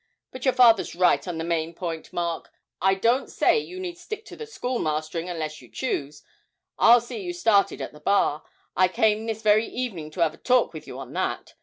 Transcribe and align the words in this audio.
But 0.31 0.45
your 0.45 0.53
father's 0.55 0.95
right 0.95 1.27
on 1.27 1.37
the 1.37 1.43
main 1.43 1.75
point, 1.75 2.11
Mark. 2.11 2.51
I 2.81 2.95
don't 2.95 3.29
say 3.29 3.59
you 3.59 3.79
need 3.79 3.99
stick 3.99 4.25
to 4.25 4.35
the 4.35 4.47
schoolmastering, 4.47 5.29
unless 5.29 5.61
you 5.61 5.69
choose. 5.69 6.23
I'll 6.79 7.01
see 7.01 7.21
you 7.21 7.33
started 7.33 7.81
at 7.81 7.93
the 7.93 7.99
Bar; 7.99 8.41
I 8.75 8.87
came 8.87 9.27
this 9.27 9.43
very 9.43 9.67
evening 9.67 10.09
to 10.09 10.23
'ave 10.23 10.33
a 10.33 10.37
talk 10.39 10.73
with 10.73 10.87
you 10.87 10.97
on 10.97 11.13
that. 11.13 11.53